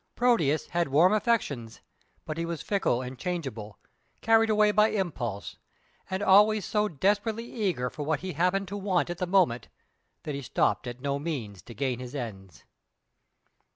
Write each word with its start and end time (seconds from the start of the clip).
Proteus 0.15 0.69
had 0.69 0.87
warm 0.87 1.13
affections, 1.13 1.79
but 2.25 2.39
he 2.39 2.43
was 2.43 2.63
fickle 2.63 3.03
and 3.03 3.19
changeable, 3.19 3.77
carried 4.21 4.49
away 4.49 4.71
by 4.71 4.87
impulse, 4.87 5.57
and 6.09 6.23
always 6.23 6.65
so 6.65 6.87
desperately 6.87 7.45
eager 7.45 7.87
for 7.87 8.01
what 8.03 8.21
he 8.21 8.33
happened 8.33 8.67
to 8.69 8.77
want 8.77 9.11
at 9.11 9.19
the 9.19 9.27
moment 9.27 9.67
that 10.23 10.33
he 10.33 10.41
stopped 10.41 10.87
at 10.87 11.01
no 11.01 11.19
means 11.19 11.61
to 11.61 11.75
gain 11.75 11.99
his 11.99 12.15
ends. 12.15 12.63